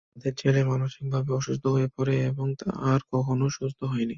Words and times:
তাদের 0.09 0.33
ছেলে 0.37 0.59
মানসিকভাবে 0.65 1.29
অসুস্থ 1.33 1.63
হয়ে 1.67 1.89
পড়ে 1.95 2.15
এবং 2.29 2.47
আর 2.85 2.99
কখনো 3.11 3.45
সুস্থ 3.57 3.79
হয়নি। 3.85 4.09